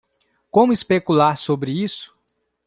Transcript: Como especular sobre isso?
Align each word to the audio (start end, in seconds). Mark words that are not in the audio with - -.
Como 0.49 0.73
especular 0.73 1.37
sobre 1.37 1.71
isso? 1.73 2.11